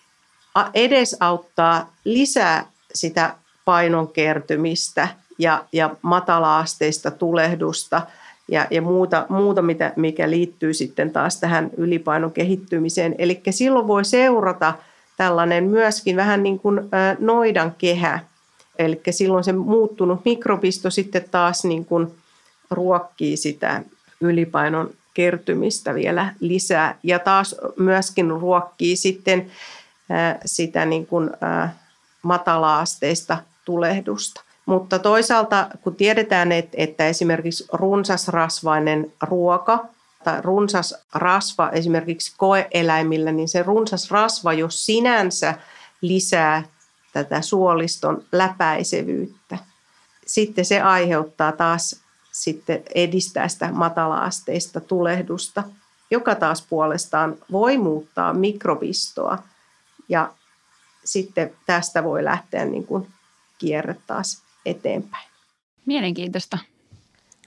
[0.73, 5.07] edesauttaa lisää sitä painon kertymistä
[5.39, 8.01] ja, ja matala-asteista tulehdusta
[8.47, 13.15] ja, ja muuta, muuta mitä, mikä liittyy sitten taas tähän ylipainon kehittymiseen.
[13.17, 14.73] Eli silloin voi seurata
[15.17, 16.79] tällainen myöskin vähän niin kuin
[17.19, 18.19] noidan kehä.
[18.79, 22.07] Eli silloin se muuttunut mikrobisto sitten taas niin kuin
[22.71, 23.83] ruokkii sitä
[24.21, 29.51] ylipainon kertymistä vielä lisää ja taas myöskin ruokkii sitten
[30.45, 31.29] sitä niin kuin
[32.21, 34.41] matala-asteista tulehdusta.
[34.65, 39.85] Mutta toisaalta, kun tiedetään, että esimerkiksi runsasrasvainen ruoka
[40.23, 45.55] tai runsas rasva esimerkiksi koeeläimillä, niin se runsas rasva jo sinänsä
[46.01, 46.63] lisää
[47.13, 49.57] tätä suoliston läpäisevyyttä.
[50.25, 55.63] Sitten se aiheuttaa taas sitten edistää sitä matala-asteista tulehdusta,
[56.11, 59.37] joka taas puolestaan voi muuttaa mikrobistoa
[60.09, 60.33] ja
[61.05, 63.07] sitten tästä voi lähteä niin kuin
[63.57, 65.27] kierre taas eteenpäin.
[65.85, 66.57] Mielenkiintoista.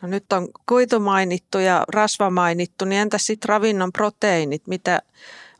[0.03, 4.67] No nyt on kuitu mainittu ja rasva mainittu, niin entäs sitten ravinnon proteiinit?
[4.67, 5.03] Mitä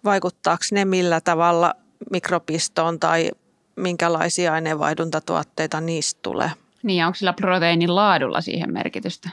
[0.05, 1.75] vaikuttaako ne millä tavalla
[2.11, 3.31] mikrobistoon tai
[3.77, 6.51] minkälaisia aineenvaihduntatuotteita niistä tulee?
[6.85, 9.31] Niin, onko sillä proteiinin laadulla siihen merkitystä?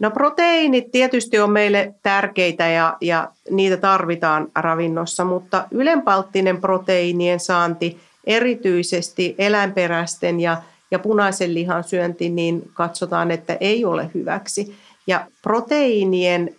[0.00, 8.00] No proteiinit tietysti on meille tärkeitä ja, ja niitä tarvitaan ravinnossa, mutta ylenpalttinen proteiinien saanti,
[8.24, 14.74] erityisesti eläinperäisten ja, ja punaisen lihan syönti, niin katsotaan, että ei ole hyväksi.
[15.06, 16.56] Ja proteiinien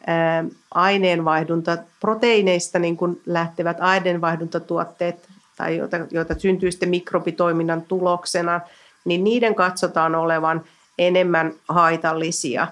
[0.72, 5.28] aineenvaihdunta, proteiineista niin kuin lähtevät aineenvaihduntatuotteet,
[5.58, 8.62] tai joita, joita syntyy sitten mikrobitoiminnan tuloksena,
[9.06, 10.64] niin niiden katsotaan olevan
[10.98, 12.68] enemmän haitallisia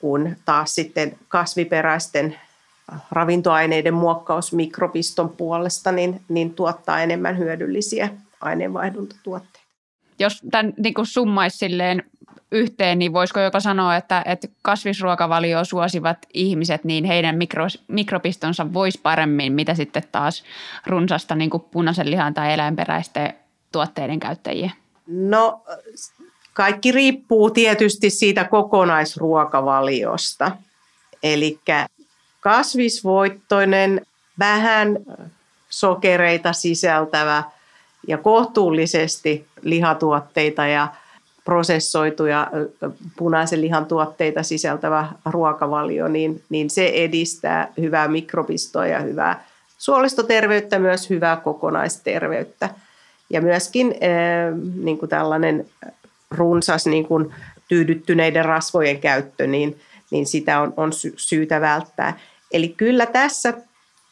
[0.00, 2.36] kuin taas sitten kasviperäisten
[3.10, 8.08] ravintoaineiden muokkaus mikropiston puolesta, niin, niin tuottaa enemmän hyödyllisiä
[8.40, 9.58] aineenvaihduntatuotteita.
[10.18, 12.02] Jos tämän niin kuin summaisi silleen
[12.52, 19.00] yhteen, niin voisiko jopa sanoa, että, että kasvisruokavalio suosivat ihmiset, niin heidän mikro, mikropistonsa voisi
[19.02, 20.44] paremmin, mitä sitten taas
[20.86, 23.34] runsasta niin kuin punaisen lihan tai eläinperäisten
[23.72, 24.70] tuotteiden käyttäjiä?
[25.08, 25.62] No
[26.52, 30.52] kaikki riippuu tietysti siitä kokonaisruokavaliosta.
[31.22, 31.58] Eli
[32.40, 34.06] kasvisvoittoinen,
[34.38, 34.98] vähän
[35.70, 37.42] sokereita sisältävä
[38.08, 40.88] ja kohtuullisesti lihatuotteita ja
[41.44, 42.50] prosessoituja
[43.16, 49.44] punaisen lihan tuotteita sisältävä ruokavalio, niin, niin se edistää hyvää mikrobistoa ja hyvää
[49.78, 52.70] suolistoterveyttä, myös hyvää kokonaisterveyttä.
[53.30, 53.94] Ja myöskin
[54.74, 55.66] niin kuin tällainen
[56.30, 57.34] runsas niin kuin
[57.68, 62.18] tyydyttyneiden rasvojen käyttö, niin, niin sitä on, on syytä välttää.
[62.52, 63.54] Eli kyllä tässä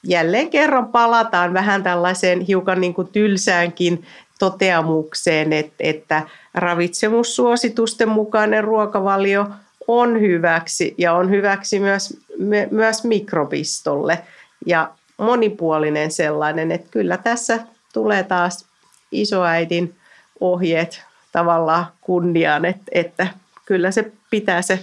[0.02, 4.04] jälleen kerran palataan vähän tällaiseen hiukan niin kuin tylsäänkin
[4.38, 6.22] toteamukseen, että, että
[6.54, 9.46] ravitsemussuositusten mukainen ruokavalio
[9.88, 12.20] on hyväksi ja on hyväksi myös,
[12.70, 14.18] myös mikrobistolle
[14.66, 17.58] ja monipuolinen sellainen, että kyllä tässä
[17.92, 18.65] tulee taas
[19.20, 19.94] isoäidin
[20.40, 21.02] ohjeet
[21.32, 23.26] tavallaan kunniaan, että, että
[23.66, 24.82] kyllä se pitää se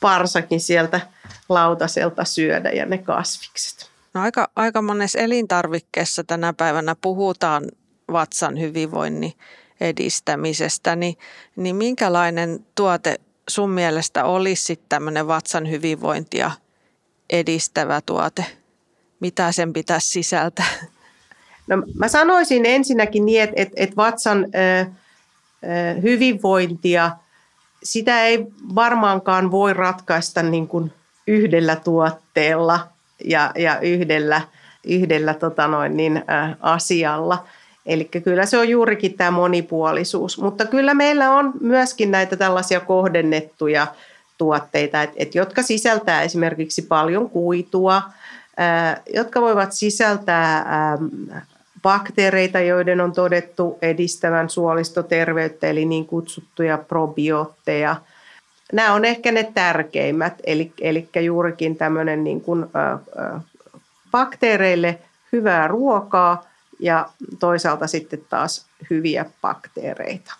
[0.00, 1.00] parsakin sieltä
[1.48, 3.90] lautaselta syödä ja ne kasvikset.
[4.14, 7.64] No aika, aika monessa elintarvikkeessa tänä päivänä puhutaan
[8.12, 9.32] vatsan hyvinvoinnin
[9.80, 11.18] edistämisestä, niin,
[11.56, 16.50] niin minkälainen tuote sun mielestä olisi sitten tämmöinen vatsan hyvinvointia
[17.30, 18.44] edistävä tuote?
[19.20, 20.66] Mitä sen pitäisi sisältää?
[21.66, 27.10] No, mä sanoisin ensinnäkin niin, että, että, että vatsan ö, ö, hyvinvointia,
[27.82, 30.92] sitä ei varmaankaan voi ratkaista niin kuin
[31.26, 32.88] yhdellä tuotteella
[33.24, 34.40] ja, ja yhdellä,
[34.84, 37.44] yhdellä tota noin, niin, ä, asialla–
[37.86, 43.86] Eli kyllä se on juurikin tämä monipuolisuus, mutta kyllä meillä on myöskin näitä tällaisia kohdennettuja
[44.38, 48.02] tuotteita, et, et, jotka sisältää esimerkiksi paljon kuitua,
[48.56, 50.98] ää, jotka voivat sisältää ää,
[51.86, 57.96] bakteereita, joiden on todettu edistävän suolistoterveyttä, eli niin kutsuttuja probiootteja.
[58.72, 62.98] Nämä on ehkä ne tärkeimmät, eli, eli juurikin tämmöinen niin kuin, ää,
[64.10, 64.98] bakteereille
[65.32, 66.42] hyvää ruokaa–
[66.80, 70.34] ja toisaalta sitten taas hyviä bakteereita.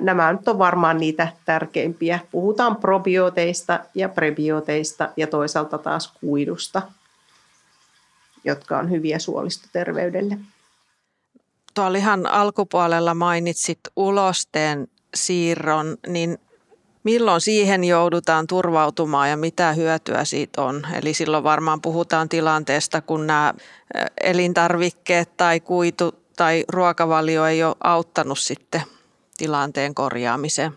[0.00, 2.20] Nämä nyt on varmaan niitä tärkeimpiä.
[2.30, 6.82] Puhutaan probioteista ja prebioteista ja toisaalta taas kuidusta,
[8.44, 10.38] jotka on hyviä suolistoterveydelle.
[11.74, 16.38] Tuolla ihan alkupuolella mainitsit ulosteen siirron, niin
[17.04, 20.86] milloin siihen joudutaan turvautumaan ja mitä hyötyä siitä on.
[20.94, 23.54] Eli silloin varmaan puhutaan tilanteesta, kun nämä
[24.22, 28.82] elintarvikkeet tai kuitu tai ruokavalio ei ole auttanut sitten
[29.38, 30.72] tilanteen korjaamiseen.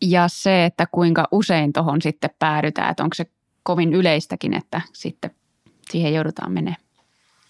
[0.00, 3.26] Ja se, että kuinka usein tuohon sitten päädytään, että onko se
[3.62, 5.30] kovin yleistäkin, että sitten
[5.90, 6.82] siihen joudutaan menemään?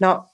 [0.01, 0.25] No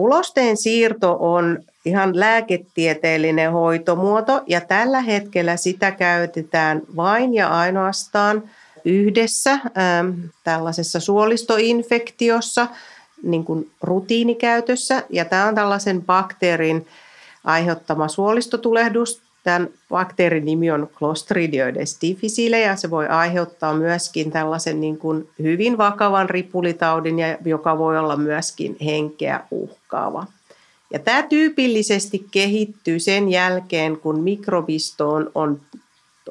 [0.00, 8.42] ulosteen siirto on ihan lääketieteellinen hoitomuoto ja tällä hetkellä sitä käytetään vain ja ainoastaan
[8.84, 10.10] yhdessä ähm,
[10.44, 12.66] tällaisessa suolistoinfektiossa
[13.22, 16.86] niin kuin rutiinikäytössä ja tämä on tällaisen bakteerin
[17.44, 19.22] aiheuttama suolistotulehdus.
[19.44, 25.78] Tämän bakteerin nimi on Clostridioides difficile ja se voi aiheuttaa myöskin tällaisen niin kuin hyvin
[25.78, 30.26] vakavan ripulitaudin, joka voi olla myöskin henkeä uhkaava.
[30.92, 35.60] Ja tämä tyypillisesti kehittyy sen jälkeen, kun mikrobistoon on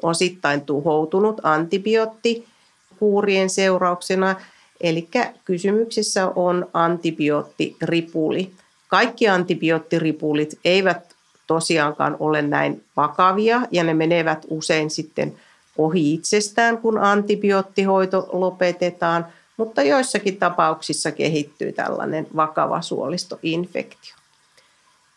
[0.02, 4.36] osittain tuhoutunut antibioottipuurien seurauksena.
[4.80, 5.08] Eli
[5.44, 8.50] kysymyksessä on antibioottiripuli.
[8.88, 11.09] Kaikki antibioottoripulit eivät
[11.50, 15.34] tosiaankaan ole näin vakavia ja ne menevät usein sitten
[15.78, 19.26] ohi itsestään, kun antibioottihoito lopetetaan,
[19.56, 24.14] mutta joissakin tapauksissa kehittyy tällainen vakava suolistoinfektio.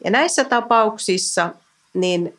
[0.03, 1.49] Ja näissä tapauksissa
[1.93, 2.37] niin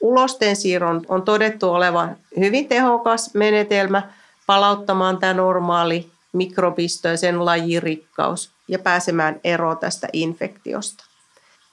[0.00, 4.02] ulosten siirron on todettu olevan hyvin tehokas menetelmä
[4.46, 11.13] palauttamaan tämä normaali mikrobisto ja sen lajirikkaus ja pääsemään eroon tästä infektiosta.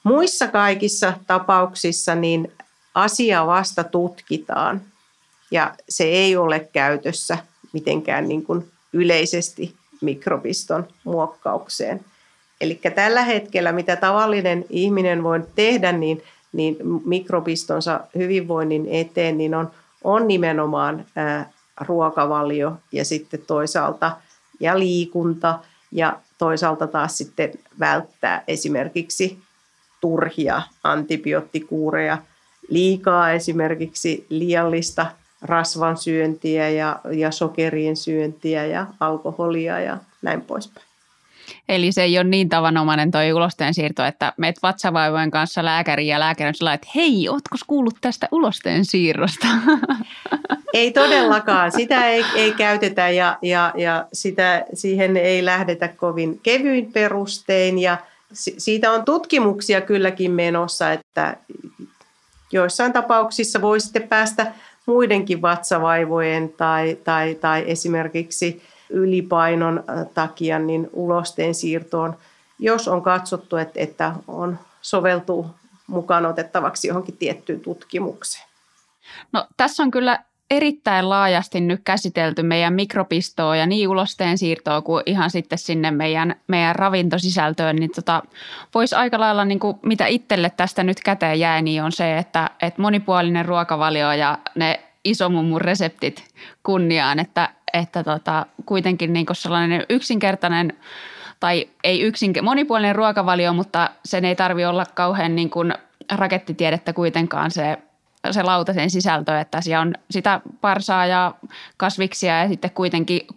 [0.04, 2.52] Muissa kaikissa tapauksissa niin
[2.94, 4.82] asia vasta tutkitaan
[5.52, 7.38] ja se ei ole käytössä
[7.74, 12.06] mitenkään niin kuin yleisesti mikrobiston muokkaukseen.
[12.62, 16.24] Eli tällä hetkellä, mitä tavallinen ihminen voi tehdä, niin,
[16.54, 19.72] niin mikrobistonsa hyvinvoinnin eteen, niin on,
[20.04, 21.50] on nimenomaan ää,
[21.82, 24.18] ruokavalio ja sitten toisaalta
[24.60, 25.60] ja liikunta
[25.92, 29.40] ja toisaalta taas sitten välttää esimerkiksi
[30.02, 32.18] turhia antibioottikuureja,
[32.70, 35.06] liikaa esimerkiksi liiallista
[35.42, 40.86] rasvan syöntiä ja, ja sokerien syöntiä ja alkoholia ja näin poispäin.
[41.70, 46.20] Eli se ei ole niin tavanomainen tuo ulosteen siirto, että meet vatsavaivojen kanssa lääkäriin ja
[46.20, 49.48] lääkäri on sillä että hei, ootko kuullut tästä ulosteen siirrosta?
[50.74, 51.72] Ei todellakaan.
[51.72, 57.80] Sitä ei, ei käytetä ja, ja, ja sitä, siihen ei lähdetä kovin kevyin perustein.
[57.80, 57.98] Ja
[58.34, 61.38] siitä on tutkimuksia kylläkin menossa, että
[62.52, 64.54] joissain tapauksissa voi sitten päästä
[64.86, 72.18] muidenkin vatsavaivojen tai, tai, tai esimerkiksi ylipainon takia niin ulosteen siirtoon,
[72.60, 75.50] jos on katsottu, että, että on soveltuu
[75.88, 78.46] mukaan otettavaksi johonkin tiettyyn tutkimukseen.
[79.32, 85.04] No tässä on kyllä erittäin laajasti nyt käsitelty meidän mikropistoa ja niin ulosteen siirtoa kuin
[85.06, 88.24] ihan sitten sinne meidän, meidän ravintosisältöön, niin tota,
[88.74, 92.50] voisi aika lailla, niin kuin, mitä itselle tästä nyt käteen jää, niin on se, että,
[92.62, 96.24] että monipuolinen ruokavalio ja ne isomummun reseptit
[96.64, 100.74] kunniaan, että, että tota, kuitenkin niin sellainen yksinkertainen
[101.40, 105.74] tai ei yksin, monipuolinen ruokavalio, mutta sen ei tarvi olla kauhean niin kuin
[106.12, 107.78] rakettitiedettä kuitenkaan se
[108.32, 111.34] se lautasen sisältö, että siellä on sitä parsaa ja
[111.78, 113.28] kasviksia ja sitten kuitenkin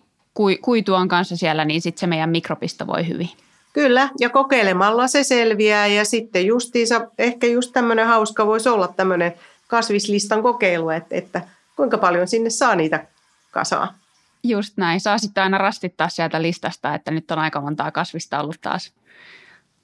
[0.62, 3.30] kuituan kanssa siellä, niin sitten se meidän mikropisto voi hyvin.
[3.72, 9.34] Kyllä, ja kokeilemalla se selviää ja sitten justiinsa, ehkä just tämmöinen hauska voisi olla tämmöinen
[9.66, 11.40] kasvislistan kokeilu, että, että
[11.76, 13.06] kuinka paljon sinne saa niitä
[13.50, 13.94] kasaa.
[14.42, 18.60] Just näin, saa sitten aina rastittaa sieltä listasta, että nyt on aika montaa kasvista ollut
[18.60, 18.92] taas.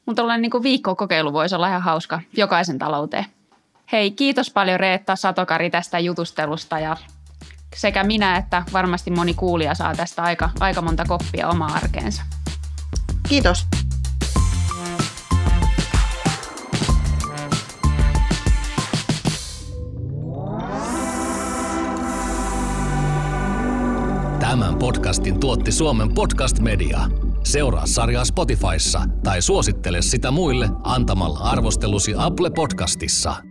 [0.06, 3.26] Mutta tällainen niin viikkokokeilu voisi olla ihan hauska jokaisen talouteen.
[3.92, 6.96] Hei, kiitos paljon Reetta Satokari tästä jutustelusta ja
[7.76, 12.22] sekä minä että varmasti moni kuulija saa tästä aika, aika monta koppia omaa arkeensa.
[13.28, 13.66] Kiitos.
[24.40, 27.00] Tämän podcastin tuotti Suomen Podcast Media.
[27.44, 33.49] Seuraa sarjaa Spotifyssa tai suosittele sitä muille antamalla arvostelusi Apple Podcastissa.